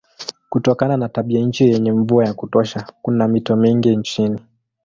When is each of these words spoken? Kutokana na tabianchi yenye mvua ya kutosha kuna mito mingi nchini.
Kutokana 0.49 0.97
na 0.97 1.09
tabianchi 1.09 1.69
yenye 1.69 1.91
mvua 1.91 2.25
ya 2.25 2.33
kutosha 2.33 2.85
kuna 3.01 3.27
mito 3.27 3.55
mingi 3.55 3.95
nchini. 3.95 4.39